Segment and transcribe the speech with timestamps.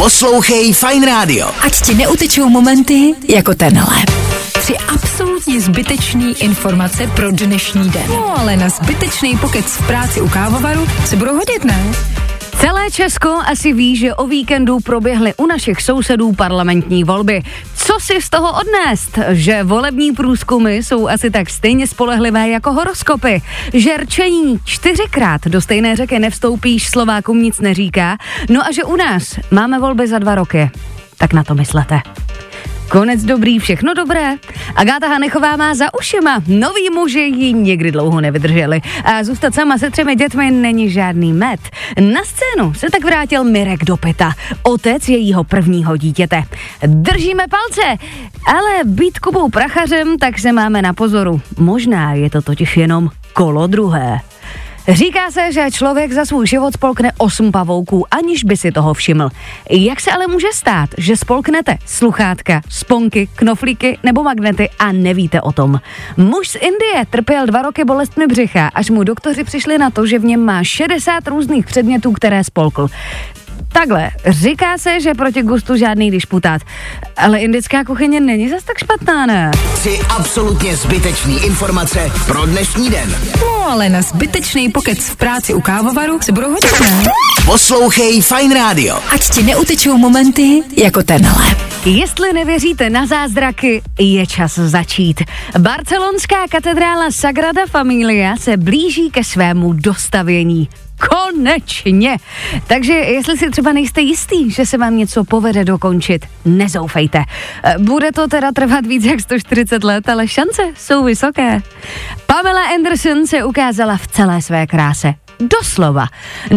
[0.00, 1.52] Poslouchej Fine Radio.
[1.60, 3.96] Ať ti neutečou momenty jako tenhle.
[4.52, 8.06] Tři absolutně zbytečný informace pro dnešní den.
[8.08, 11.92] No ale na zbytečný pokec v práci u kávovaru se budou hodit, ne?
[12.60, 17.42] Celé Česko asi ví, že o víkendu proběhly u našich sousedů parlamentní volby.
[17.74, 19.18] Co si z toho odnést?
[19.28, 23.42] Že volební průzkumy jsou asi tak stejně spolehlivé jako horoskopy.
[23.74, 28.18] Že rčení čtyřikrát do stejné řeky nevstoupíš, Slovákům nic neříká.
[28.50, 30.70] No a že u nás máme volby za dva roky.
[31.18, 32.00] Tak na to myslete.
[32.90, 34.34] Konec dobrý, všechno dobré.
[34.76, 36.42] Agáta Hanechová má za ušima.
[36.46, 38.80] Noví muži ji někdy dlouho nevydrželi.
[39.04, 41.60] A zůstat sama se třemi dětmi není žádný met.
[42.00, 44.32] Na scénu se tak vrátil Mirek Dopita,
[44.62, 46.42] otec jejího prvního dítěte.
[46.86, 48.04] Držíme palce,
[48.46, 51.40] ale být Kubou Prachařem, tak se máme na pozoru.
[51.58, 54.20] Možná je to totiž jenom kolo druhé.
[54.90, 59.28] Říká se, že člověk za svůj život spolkne 8 pavouků, aniž by si toho všiml.
[59.70, 65.52] Jak se ale může stát, že spolknete sluchátka, sponky, knoflíky nebo magnety a nevíte o
[65.52, 65.80] tom?
[66.16, 70.18] Muž z Indie trpěl dva roky bolestmi břicha, až mu doktoři přišli na to, že
[70.18, 72.88] v něm má 60 různých předmětů, které spolkl.
[73.72, 76.62] Takhle, říká se, že proti gustu žádný dišputát,
[77.16, 79.50] ale indická kuchyně není zas tak špatná, ne?
[79.74, 83.16] Tři absolutně zbytečný informace pro dnešní den.
[83.40, 87.04] No ale na zbytečný pokec v práci u kávovaru se budou hodit, ne?
[87.46, 88.98] Poslouchej Fine Radio.
[89.14, 91.44] Ať ti neutečou momenty jako tenhle.
[91.84, 95.22] Jestli nevěříte na zázraky, je čas začít.
[95.58, 100.68] Barcelonská katedrála Sagrada Familia se blíží ke svému dostavění.
[101.08, 102.16] Konečně!
[102.66, 107.18] Takže jestli si třeba nejste jistý, že se vám něco povede dokončit, nezoufejte.
[107.64, 111.60] E, Bude to teda trvat víc jak 140 let, ale šance jsou vysoké.
[112.26, 115.14] Pamela Anderson se ukázala v celé své kráse.
[115.40, 116.06] Doslova.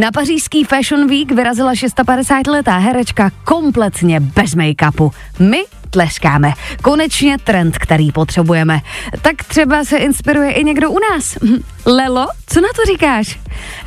[0.00, 5.10] Na pařížský Fashion Week vyrazila 650-letá herečka kompletně bez make-upu.
[5.38, 6.52] My tleskáme.
[6.82, 8.80] Konečně trend, který potřebujeme.
[9.22, 11.38] Tak třeba se inspiruje i někdo u nás.
[11.42, 13.38] Hm, Lelo, co na to říkáš?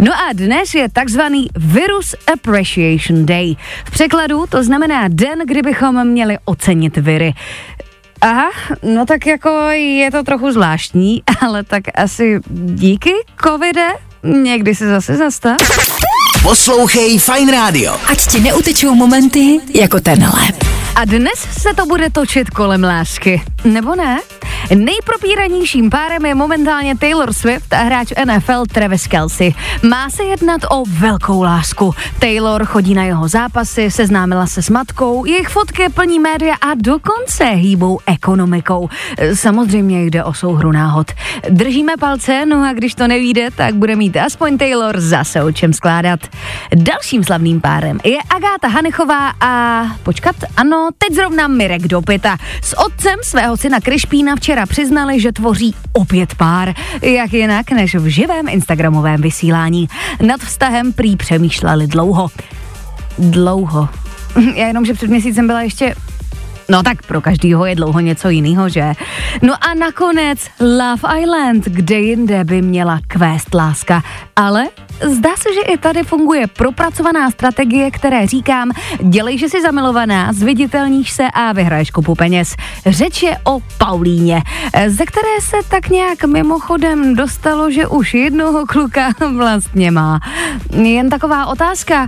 [0.02, 3.56] No a dnes je takzvaný Virus Appreciation Day.
[3.86, 7.34] V překladu to znamená den, kdybychom měli ocenit viry.
[8.22, 8.50] Aha,
[8.84, 12.40] no tak jako je to trochu zvláštní, ale tak asi
[12.74, 13.88] díky covide
[14.26, 15.58] někdy se zase zastav.
[16.44, 17.98] Poslouchej Fine Radio.
[18.08, 20.42] Ať ti neutečou momenty jako tenhle.
[20.96, 24.20] A dnes se to bude točit kolem lásky, nebo ne?
[24.74, 29.54] Nejpropíranějším párem je momentálně Taylor Swift a hráč NFL Travis Kelsey.
[29.90, 31.94] Má se jednat o velkou lásku.
[32.20, 37.46] Taylor chodí na jeho zápasy, seznámila se s matkou, jejich fotky plní média a dokonce
[37.46, 38.90] hýbou ekonomikou.
[39.34, 41.12] Samozřejmě jde o souhru náhod.
[41.50, 45.74] Držíme palce, no a když to nevíde, tak bude mít aspoň Taylor zase o čem
[45.74, 46.20] skládat.
[46.76, 52.38] Dalším slavným párem je Agáta Hanechová a počkat, ano, teď zrovna Mirek Dopita.
[52.62, 56.74] S otcem svého syna Krišpína včera přiznali, že tvoří opět pár.
[57.02, 59.90] Jak jinak než v živém instagramovém vysílání.
[60.22, 62.28] Nad vztahem prý přemýšleli dlouho.
[63.18, 63.90] Dlouho.
[64.56, 65.96] Já jenom, že před měsícem byla ještě
[66.70, 68.94] No tak pro každýho je dlouho něco jiného, že?
[69.42, 74.04] No a nakonec Love Island, kde jinde by měla kvést láska.
[74.36, 74.68] Ale
[75.02, 81.12] zdá se, že i tady funguje propracovaná strategie, které říkám, dělej, že jsi zamilovaná, zviditelníš
[81.12, 82.56] se a vyhraješ kupu peněz.
[82.86, 84.42] Řeč je o Paulíně,
[84.88, 90.20] ze které se tak nějak mimochodem dostalo, že už jednoho kluka vlastně má.
[90.84, 92.08] Jen taková otázka,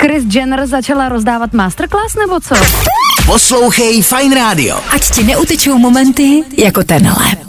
[0.00, 2.54] Chris Jenner začala rozdávat masterclass nebo co?
[3.26, 4.80] Poslouchej Fine Radio.
[4.94, 7.48] Ať ti neutečou momenty jako tenhle.